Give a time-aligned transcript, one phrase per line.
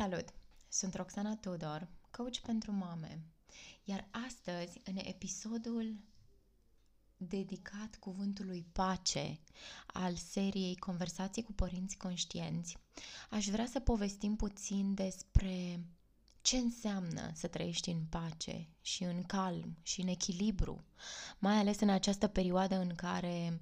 [0.00, 0.28] Salut!
[0.68, 3.20] Sunt Roxana Tudor, coach pentru mame,
[3.84, 5.96] iar astăzi, în episodul
[7.16, 9.38] dedicat cuvântului pace
[9.86, 12.76] al seriei Conversații cu părinți conștienți,
[13.30, 15.84] aș vrea să povestim puțin despre
[16.42, 20.84] ce înseamnă să trăiești în pace și în calm și în echilibru,
[21.38, 23.60] mai ales în această perioadă în care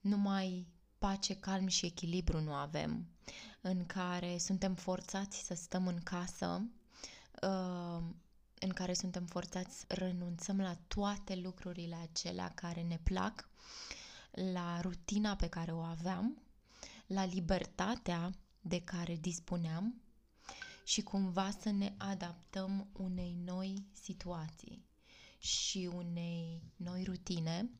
[0.00, 0.66] numai
[1.00, 3.06] pace, calm și echilibru nu avem,
[3.60, 6.62] în care suntem forțați să stăm în casă,
[7.42, 8.02] uh,
[8.58, 13.48] în care suntem forțați să renunțăm la toate lucrurile acelea care ne plac,
[14.52, 16.42] la rutina pe care o aveam,
[17.06, 18.30] la libertatea
[18.60, 20.02] de care dispuneam
[20.84, 24.84] și cumva să ne adaptăm unei noi situații
[25.38, 27.70] și unei noi rutine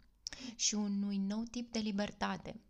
[0.56, 2.60] și unui nou tip de libertate.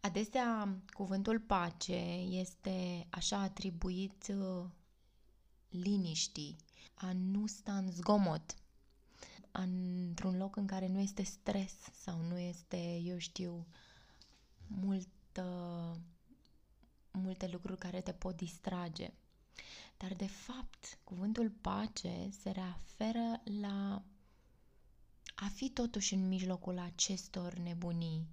[0.00, 1.94] Adesea, cuvântul pace
[2.30, 4.64] este așa atribuit uh,
[5.68, 6.56] liniștii,
[6.94, 8.54] a nu sta în zgomot,
[9.52, 13.66] într-un loc în care nu este stres sau nu este, eu știu,
[14.66, 15.44] multă,
[17.10, 19.12] multe lucruri care te pot distrage.
[19.96, 24.02] Dar, de fapt, cuvântul pace se referă la
[25.34, 28.26] a fi totuși în mijlocul acestor nebunii,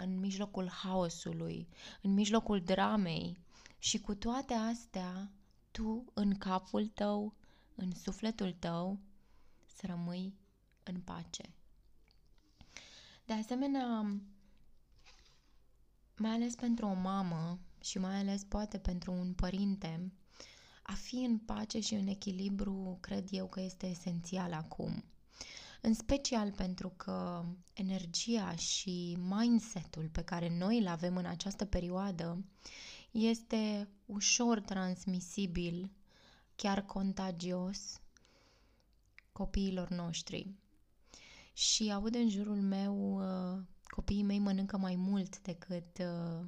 [0.00, 1.68] în mijlocul haosului,
[2.02, 3.38] în mijlocul dramei
[3.78, 5.30] și cu toate astea,
[5.70, 7.34] tu în capul tău,
[7.74, 8.98] în sufletul tău,
[9.66, 10.34] să rămâi
[10.82, 11.54] în pace.
[13.24, 14.16] De asemenea,
[16.16, 20.12] mai ales pentru o mamă și mai ales poate pentru un părinte,
[20.82, 25.04] a fi în pace și în echilibru cred eu că este esențial acum
[25.80, 32.44] în special pentru că energia și mindsetul pe care noi îl avem în această perioadă
[33.10, 35.90] este ușor transmisibil,
[36.56, 38.00] chiar contagios
[39.32, 40.54] copiilor noștri.
[41.52, 46.46] Și aud în jurul meu, uh, copiii mei mănâncă mai mult decât uh,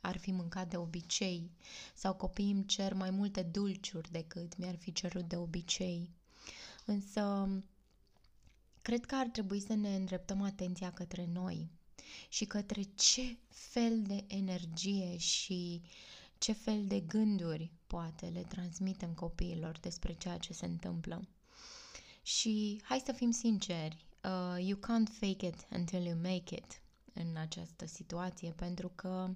[0.00, 1.50] ar fi mâncat de obicei,
[1.94, 6.10] sau copiii îmi cer mai multe dulciuri decât mi-ar fi cerut de obicei.
[6.84, 7.48] Însă
[8.86, 11.70] cred că ar trebui să ne îndreptăm atenția către noi
[12.28, 15.82] și către ce fel de energie și
[16.38, 21.28] ce fel de gânduri poate le transmitem copiilor despre ceea ce se întâmplă.
[22.22, 26.82] Și hai să fim sinceri, uh, you can't fake it until you make it
[27.12, 29.34] în această situație, pentru că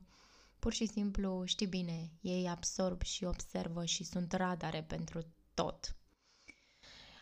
[0.59, 5.25] pur și simplu, știi bine, ei absorb și observă și sunt radare pentru
[5.55, 5.97] tot.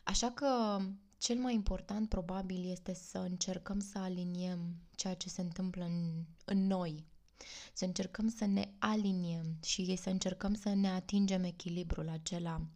[0.04, 0.78] Așa că
[1.18, 6.66] cel mai important probabil este să încercăm să aliniem ceea ce se întâmplă în, în
[6.66, 7.04] noi.
[7.72, 12.66] Să încercăm să ne aliniem și să încercăm să ne atingem echilibrul acela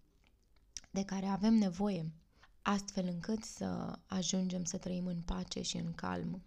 [0.90, 2.12] de care avem nevoie,
[2.62, 6.42] astfel încât să ajungem să trăim în pace și în calm.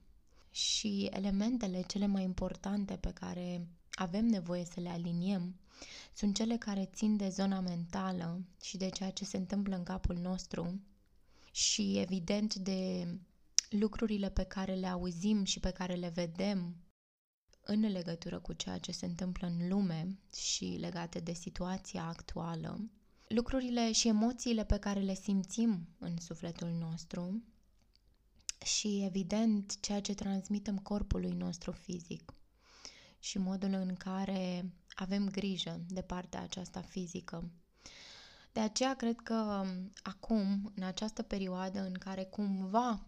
[0.52, 5.56] Și elementele cele mai importante pe care avem nevoie să le aliniem
[6.14, 10.16] sunt cele care țin de zona mentală și de ceea ce se întâmplă în capul
[10.16, 10.80] nostru
[11.56, 13.08] și evident de
[13.70, 16.76] lucrurile pe care le auzim și pe care le vedem
[17.62, 22.90] în legătură cu ceea ce se întâmplă în lume și legate de situația actuală,
[23.28, 27.44] lucrurile și emoțiile pe care le simțim în sufletul nostru
[28.66, 32.34] și, evident, ceea ce transmitem corpului nostru fizic
[33.20, 37.52] și modul în care avem grijă de partea aceasta fizică
[38.56, 39.66] de aceea cred că
[40.04, 43.06] acum, în această perioadă în care cumva,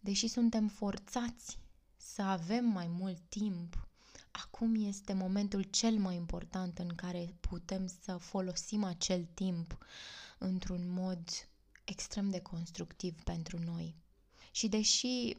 [0.00, 1.58] deși suntem forțați
[1.96, 3.88] să avem mai mult timp,
[4.30, 9.78] acum este momentul cel mai important în care putem să folosim acel timp
[10.38, 11.28] într-un mod
[11.84, 13.94] extrem de constructiv pentru noi.
[14.52, 15.36] Și deși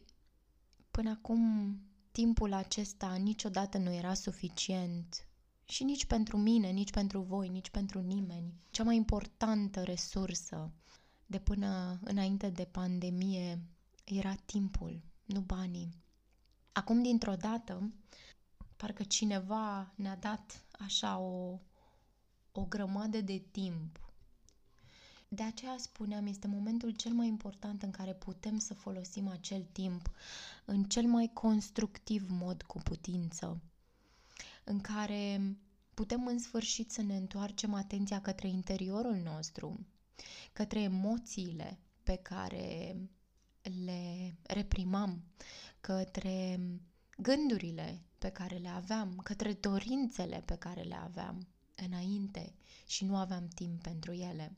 [0.92, 1.78] până acum
[2.12, 5.28] timpul acesta niciodată nu era suficient
[5.74, 8.54] și nici pentru mine, nici pentru voi, nici pentru nimeni.
[8.72, 10.72] Cea mai importantă resursă
[11.26, 13.60] de până înainte de pandemie
[14.04, 15.90] era timpul, nu banii.
[16.72, 17.94] Acum, dintr-o dată,
[18.76, 21.60] parcă cineva ne-a dat așa o,
[22.52, 24.14] o grămadă de timp.
[25.28, 30.12] De aceea spuneam, este momentul cel mai important în care putem să folosim acel timp
[30.66, 33.62] în cel mai constructiv mod cu putință
[34.64, 35.58] în care
[35.94, 39.86] putem în sfârșit să ne întoarcem atenția către interiorul nostru,
[40.54, 42.96] către emoțiile pe care
[43.86, 45.24] le reprimam,
[45.82, 46.60] către
[47.18, 52.54] gândurile pe care le aveam, către dorințele pe care le aveam înainte
[52.88, 54.58] și nu aveam timp pentru ele.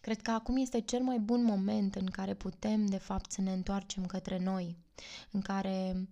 [0.00, 3.52] Cred că acum este cel mai bun moment în care putem, de fapt, să ne
[3.52, 4.76] întoarcem către noi,
[5.30, 6.08] în care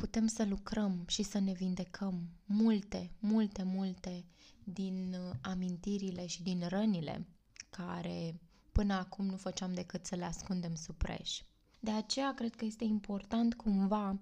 [0.00, 4.24] putem să lucrăm și să ne vindecăm multe, multe, multe
[4.64, 7.26] din uh, amintirile și din rănile
[7.70, 8.40] care
[8.72, 11.40] până acum nu făceam decât să le ascundem sub preș.
[11.80, 14.18] De aceea cred că este important cumva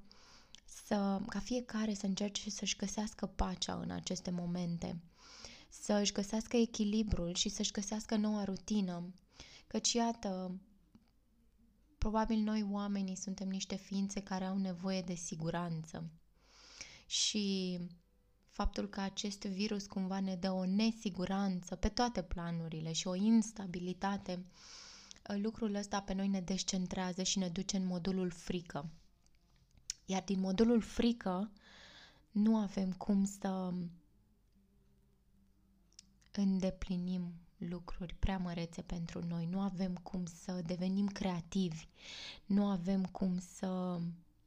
[0.84, 5.00] să, ca fiecare să încerce să-și găsească pacea în aceste momente,
[5.68, 9.02] să-și găsească echilibrul și să-și găsească noua rutină.
[9.66, 10.60] Căci, iată,
[12.06, 16.10] probabil noi oamenii suntem niște ființe care au nevoie de siguranță.
[17.06, 17.78] Și
[18.48, 24.44] faptul că acest virus cumva ne dă o nesiguranță pe toate planurile și o instabilitate,
[25.22, 28.90] lucrul ăsta pe noi ne descentrează și ne duce în modulul frică.
[30.04, 31.50] Iar din modulul frică
[32.30, 33.72] nu avem cum să
[36.32, 41.86] îndeplinim lucruri prea mărețe pentru noi, nu avem cum să devenim creativi,
[42.46, 44.00] nu avem cum să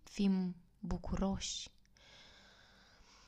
[0.03, 1.69] fim bucuroși.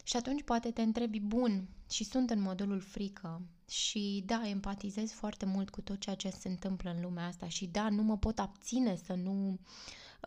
[0.04, 5.45] Și atunci poate te întrebi, bun, și sunt în modulul frică și da, empatizez foarte
[5.45, 8.39] mult cu tot ceea ce se întâmplă în lumea asta și da, nu mă pot
[8.39, 9.60] abține să nu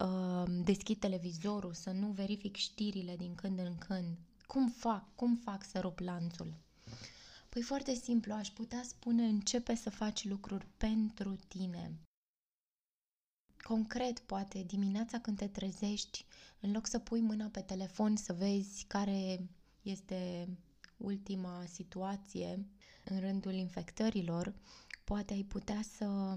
[0.00, 4.19] uh, deschid televizorul, să nu verific știrile din când în când.
[4.47, 5.15] Cum fac?
[5.15, 6.63] Cum fac să rup lanțul?
[7.55, 11.93] Păi foarte simplu, aș putea spune începe să faci lucruri pentru tine.
[13.62, 16.25] Concret, poate, dimineața când te trezești,
[16.61, 19.49] în loc să pui mâna pe telefon să vezi care
[19.83, 20.49] este
[20.97, 22.67] ultima situație
[23.05, 24.55] în rândul infectărilor,
[25.05, 26.37] poate ai putea să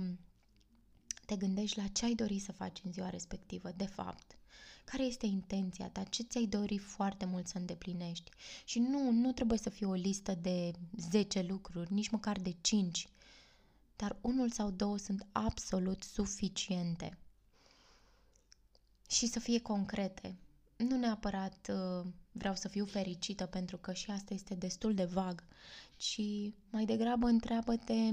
[1.26, 4.37] te gândești la ce ai dori să faci în ziua respectivă, de fapt.
[4.86, 6.04] Care este intenția ta?
[6.04, 8.32] Ce ți-ai dori foarte mult să îndeplinești?
[8.66, 10.72] Și nu, nu trebuie să fie o listă de
[11.12, 13.08] 10 lucruri, nici măcar de 5,
[13.96, 17.18] dar unul sau două sunt absolut suficiente.
[19.10, 20.36] Și să fie concrete.
[20.78, 25.44] Nu neapărat uh, vreau să fiu fericită, pentru că și asta este destul de vag,
[25.98, 26.22] ci
[26.70, 28.10] mai degrabă întreabă-te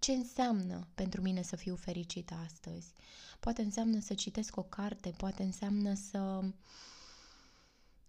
[0.00, 2.92] ce înseamnă pentru mine să fiu fericită astăzi.
[3.40, 6.40] Poate înseamnă să citesc o carte, poate înseamnă să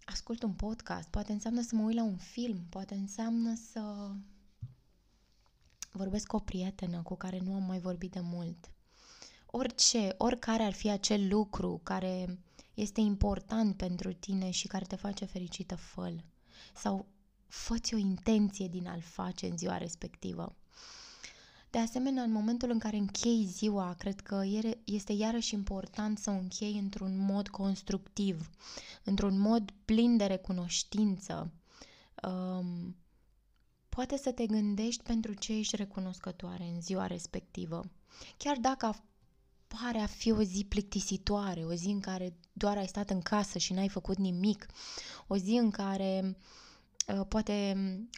[0.04, 4.10] ascult un podcast, poate înseamnă să mă uit la un film, poate înseamnă să
[5.90, 8.70] vorbesc cu o prietenă cu care nu am mai vorbit de mult.
[9.46, 12.38] Orice, oricare ar fi acel lucru care
[12.74, 16.16] este important pentru tine și care te face fericită, fă
[16.74, 17.06] Sau
[17.46, 20.56] fă o intenție din a-l face în ziua respectivă.
[21.72, 24.42] De asemenea, în momentul în care închei ziua, cred că
[24.84, 28.50] este iarăși important să o închei într-un mod constructiv,
[29.04, 31.52] într-un mod plin de recunoștință.
[32.28, 32.96] Um,
[33.88, 37.80] poate să te gândești pentru ce ești recunoscătoare în ziua respectivă.
[38.36, 39.04] Chiar dacă
[39.66, 43.58] pare a fi o zi plictisitoare, o zi în care doar ai stat în casă
[43.58, 44.66] și n-ai făcut nimic,
[45.26, 46.36] o zi în care
[47.08, 47.52] uh, poate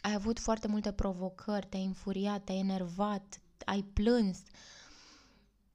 [0.01, 4.37] ai avut foarte multe provocări, te-ai înfuriat, te-ai enervat, ai plâns.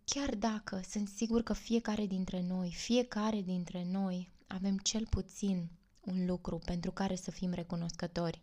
[0.05, 5.69] Chiar dacă sunt sigur că fiecare dintre noi, fiecare dintre noi avem cel puțin
[6.01, 8.43] un lucru pentru care să fim recunoscători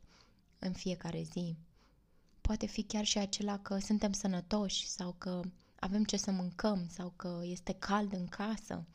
[0.60, 1.58] în fiecare zi.
[2.42, 5.42] Poate fi chiar și acela că suntem sănătoși sau că
[5.80, 8.86] avem ce să mâncăm sau că este cald în casă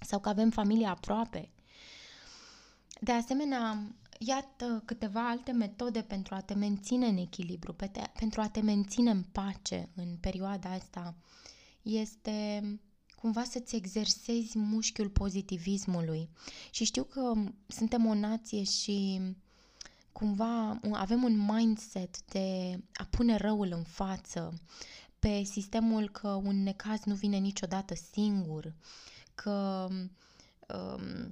[0.00, 1.50] sau că avem familie aproape.
[3.00, 3.94] De asemenea,
[4.26, 7.76] iată câteva alte metode pentru a te menține în echilibru,
[8.18, 11.14] pentru a te menține în pace în perioada asta.
[11.82, 12.62] Este
[13.14, 16.28] cumva să-ți exersezi mușchiul pozitivismului.
[16.70, 17.32] Și știu că
[17.66, 19.20] suntem o nație și
[20.12, 24.60] cumva avem un mindset de a pune răul în față,
[25.18, 28.74] pe sistemul că un necaz nu vine niciodată singur,
[29.34, 29.88] că
[30.68, 31.28] um,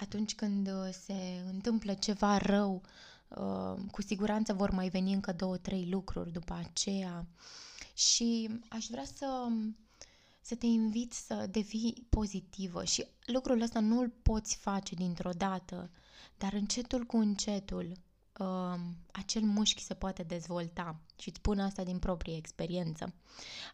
[0.00, 2.82] atunci când uh, se întâmplă ceva rău,
[3.28, 7.26] uh, cu siguranță vor mai veni încă două, trei lucruri după aceea.
[7.94, 9.48] Și aș vrea să,
[10.40, 15.90] să te invit să devii pozitivă și lucrul ăsta nu îl poți face dintr-o dată,
[16.38, 17.92] dar încetul cu încetul
[18.38, 18.80] uh,
[19.12, 23.12] acel mușchi se poate dezvolta și îți spun asta din proprie experiență.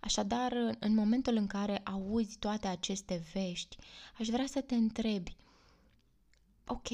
[0.00, 3.76] Așadar, în momentul în care auzi toate aceste vești,
[4.18, 5.36] aș vrea să te întrebi
[6.66, 6.86] ok,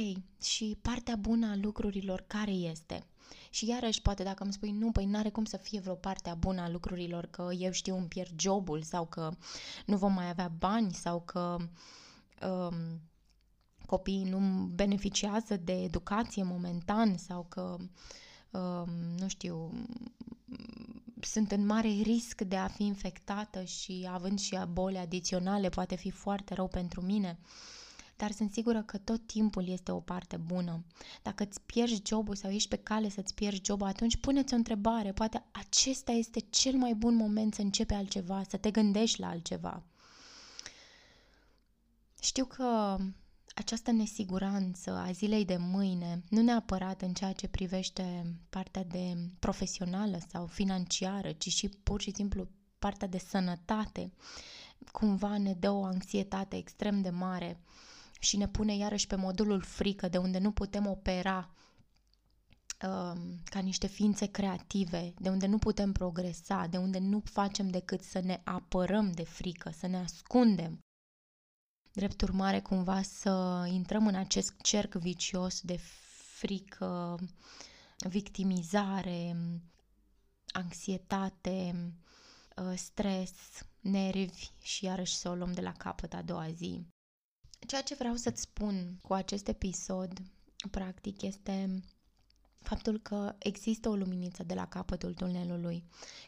[0.43, 3.07] și partea bună a lucrurilor care este?
[3.50, 6.35] Și iarăși, poate dacă îmi spui, nu, păi n-are cum să fie vreo parte a
[6.35, 9.31] bună a lucrurilor, că eu știu îmi pierd jobul sau că
[9.87, 11.57] nu vom mai avea bani sau că
[12.47, 13.00] um,
[13.87, 17.76] copiii nu beneficiază de educație momentan sau că,
[18.50, 18.83] uh,
[19.19, 19.73] nu știu,
[21.21, 26.11] sunt în mare risc de a fi infectată și având și boli adiționale poate fi
[26.11, 27.38] foarte rău pentru mine.
[28.23, 30.85] Dar sunt sigură că tot timpul este o parte bună.
[31.23, 35.12] Dacă îți pierzi jobul sau ești pe cale să-ți pierzi jobul, atunci puneți o întrebare.
[35.12, 39.83] Poate acesta este cel mai bun moment să începi altceva, să te gândești la altceva.
[42.21, 42.97] Știu că
[43.55, 50.19] această nesiguranță a zilei de mâine, nu neapărat în ceea ce privește partea de profesională
[50.31, 52.49] sau financiară, ci și pur și simplu
[52.79, 54.12] partea de sănătate,
[54.93, 57.61] cumva ne dă o anxietate extrem de mare
[58.23, 61.50] și ne pune iarăși pe modulul frică, de unde nu putem opera
[62.83, 68.02] um, ca niște ființe creative, de unde nu putem progresa, de unde nu facem decât
[68.02, 70.79] să ne apărăm de frică, să ne ascundem
[71.95, 75.76] Drept urmare, cumva să intrăm în acest cerc vicios de
[76.37, 77.19] frică,
[78.09, 79.37] victimizare,
[80.52, 81.93] anxietate,
[82.57, 83.33] uh, stres,
[83.81, 86.87] nervi și iarăși să o luăm de la capăt a doua zi.
[87.66, 90.12] Ceea ce vreau să-ți spun cu acest episod,
[90.71, 91.83] practic, este
[92.61, 95.85] faptul că există o luminiță de la capătul tunelului,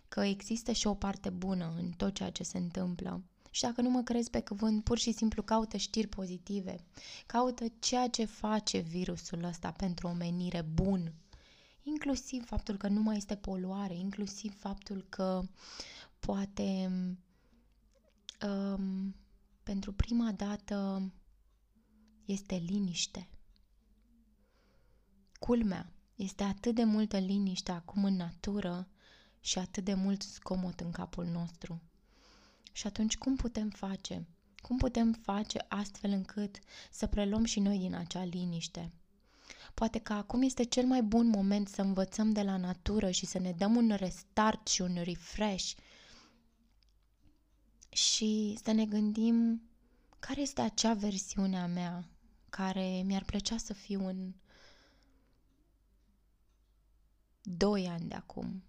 [0.08, 3.22] că există și o parte bună în tot ceea ce se întâmplă
[3.54, 6.76] și dacă nu mă crezi pe cuvânt, pur și simplu caută știri pozitive.
[7.26, 11.12] Caută ceea ce face virusul ăsta pentru omenire bun.
[11.82, 15.42] Inclusiv faptul că nu mai este poluare, inclusiv faptul că
[16.18, 16.90] poate
[18.46, 19.14] um,
[19.62, 21.02] pentru prima dată
[22.24, 23.28] este liniște.
[25.38, 28.88] Culmea, este atât de multă liniște acum în natură
[29.40, 31.82] și atât de mult zgomot în capul nostru.
[32.72, 34.26] Și atunci cum putem face?
[34.62, 36.58] Cum putem face astfel încât
[36.90, 38.92] să preluăm și noi din acea liniște?
[39.74, 43.38] Poate că acum este cel mai bun moment să învățăm de la natură și să
[43.38, 45.72] ne dăm un restart și un refresh
[47.88, 49.62] și să ne gândim
[50.18, 52.08] care este acea versiune a mea
[52.56, 54.32] care mi-ar plăcea să fiu în
[57.42, 58.62] doi ani de acum.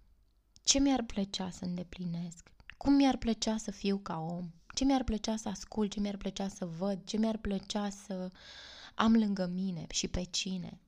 [0.64, 2.54] Ce mi-ar plăcea să îndeplinesc?
[2.86, 6.48] cum mi-ar plăcea să fiu ca om, ce mi-ar plăcea să ascult, ce mi-ar plăcea
[6.48, 8.30] să văd, ce mi-ar plăcea să
[8.96, 10.80] am lângă mine și pe cine.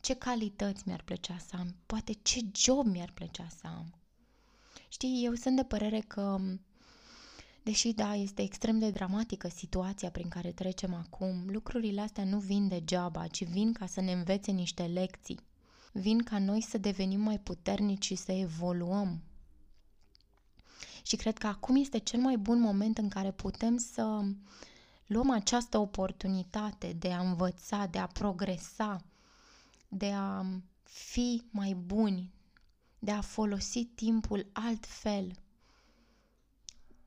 [0.00, 3.94] Ce calități mi-ar plăcea să am, poate ce job mi-ar plăcea să am.
[4.88, 6.40] Știi, eu sunt de părere că,
[7.64, 12.68] deși da, este extrem de dramatică situația prin care trecem acum, lucrurile astea nu vin
[12.68, 15.38] degeaba, ci vin ca să ne învețe niște lecții.
[15.92, 19.22] Vin ca noi să devenim mai puternici și să evoluăm
[21.06, 24.24] și cred că acum este cel mai bun moment în care putem să
[25.06, 29.04] luăm această oportunitate de a învăța, de a progresa,
[29.88, 30.44] de a
[30.82, 32.32] fi mai buni,
[32.98, 35.32] de a folosi timpul altfel,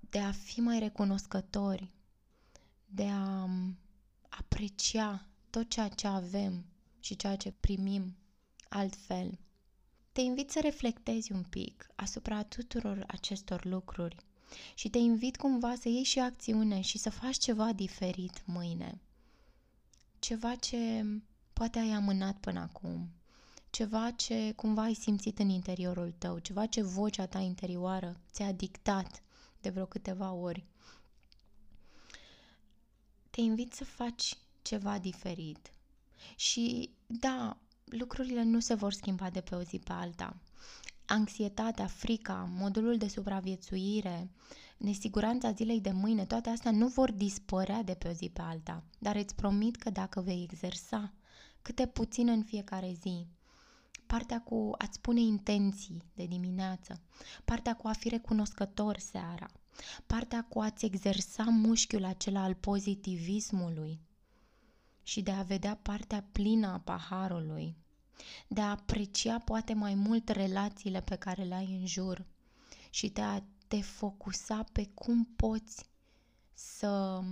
[0.09, 1.91] de a fi mai recunoscători,
[2.85, 3.49] de a
[4.29, 6.65] aprecia tot ceea ce avem
[6.99, 8.15] și ceea ce primim
[8.69, 9.39] altfel.
[10.11, 14.15] Te invit să reflectezi un pic asupra tuturor acestor lucruri
[14.75, 19.01] și te invit cumva să iei și acțiune și să faci ceva diferit mâine.
[20.19, 21.05] Ceva ce
[21.53, 23.09] poate ai amânat până acum,
[23.69, 29.21] ceva ce cumva ai simțit în interiorul tău, ceva ce vocea ta interioară ți-a dictat
[29.67, 30.65] de vreo câteva ori.
[33.29, 35.71] Te invit să faci ceva diferit.
[36.35, 40.37] Și da, lucrurile nu se vor schimba de pe o zi pe alta.
[41.05, 44.29] Anxietatea, frica, modulul de supraviețuire,
[44.77, 48.83] nesiguranța zilei de mâine, toate astea nu vor dispărea de pe o zi pe alta,
[48.99, 51.13] dar îți promit că dacă vei exersa
[51.61, 53.27] câte puțin în fiecare zi,
[54.05, 57.01] partea cu a-ți pune intenții de dimineață,
[57.45, 59.47] partea cu a fi recunoscător seara,
[60.05, 63.99] partea cu a-ți exersa mușchiul acela al pozitivismului,
[65.07, 67.75] și de a vedea partea plină a paharului,
[68.47, 72.25] de a aprecia poate mai mult relațiile pe care le ai în jur
[72.89, 75.85] și de a te focusa pe cum poți
[76.53, 77.23] să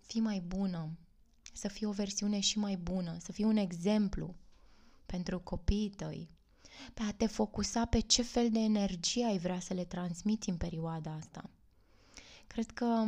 [0.00, 0.90] fii mai bună,
[1.52, 4.34] să fii o versiune și mai bună, să fii un exemplu
[5.12, 6.28] pentru copiii tăi,
[6.94, 10.56] pe a te focusa pe ce fel de energie ai vrea să le transmiți în
[10.56, 11.50] perioada asta.
[12.46, 13.04] Cred că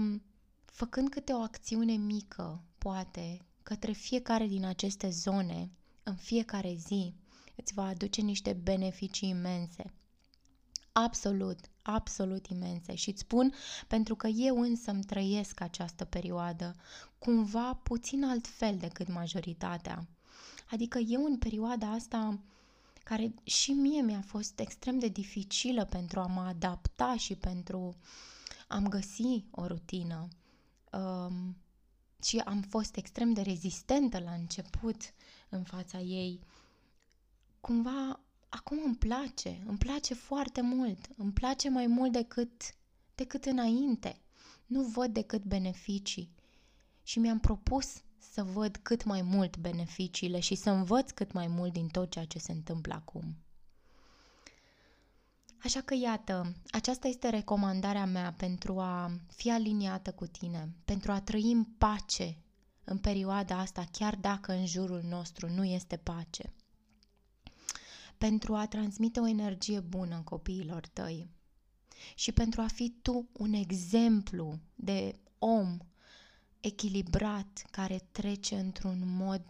[0.65, 5.71] făcând câte o acțiune mică, poate, către fiecare din aceste zone,
[6.03, 7.15] în fiecare zi,
[7.57, 9.85] îți va aduce niște beneficii imense.
[10.93, 13.53] Absolut, absolut imense și îți spun
[13.89, 16.75] pentru că eu însă îmi trăiesc această perioadă
[17.19, 20.07] cumva puțin altfel decât majoritatea.
[20.71, 22.39] Adică eu în perioada asta
[23.05, 27.95] care și mie mi-a fost extrem de dificilă pentru a mă adapta și pentru
[28.69, 30.29] a-mi găsi o rutină.
[30.93, 31.57] Um,
[32.23, 34.97] și am fost extrem de rezistentă la început
[35.49, 36.41] în fața ei.
[37.61, 42.53] Cumva acum îmi place, îmi place foarte mult, îmi place mai mult decât,
[43.15, 44.21] decât înainte.
[44.67, 46.31] Nu văd decât beneficii
[47.03, 51.73] și mi-am propus să văd cât mai mult beneficiile și să învăț cât mai mult
[51.73, 53.37] din tot ceea ce se întâmplă acum.
[55.65, 61.21] Așa că iată, aceasta este recomandarea mea pentru a fi aliniată cu tine, pentru a
[61.21, 62.37] trăi în pace
[62.85, 66.53] în perioada asta, chiar dacă în jurul nostru nu este pace.
[68.19, 71.29] Pentru a transmite o energie bună copiilor tăi
[72.15, 75.77] și pentru a fi tu un exemplu de om
[76.61, 79.45] echilibrat care trece într-un mod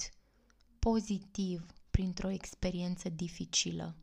[0.78, 3.94] pozitiv printr-o experiență dificilă.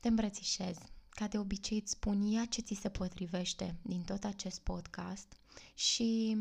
[0.00, 0.76] Te îmbrățișez.
[1.08, 5.36] Ca de obicei îți spun ia ce ți se potrivește din tot acest podcast
[5.74, 6.36] și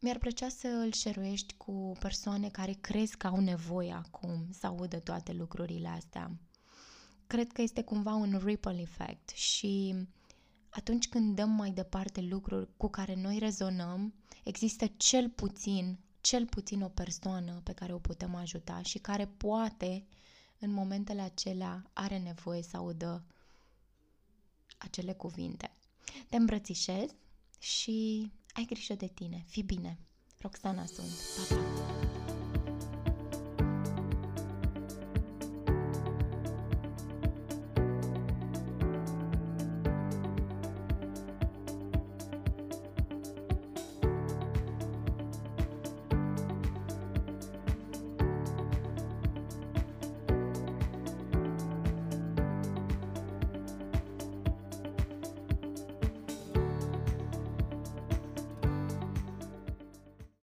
[0.00, 4.98] mi-ar plăcea să îl șeruiești cu persoane care crezi că au nevoie acum să audă
[4.98, 6.38] toate lucrurile astea.
[7.26, 9.94] Cred că este cumva un ripple effect și
[10.70, 16.82] atunci când dăm mai departe lucruri cu care noi rezonăm, există cel puțin, cel puțin
[16.82, 20.06] o persoană pe care o putem ajuta și care poate
[20.58, 23.24] în momentele acelea are nevoie să audă
[24.78, 25.72] acele cuvinte.
[26.28, 27.10] Te îmbrățișez
[27.58, 29.44] și ai grijă de tine.
[29.48, 29.98] Fii bine.
[30.40, 31.10] Roxana sunt.
[31.48, 32.57] Pa, pa!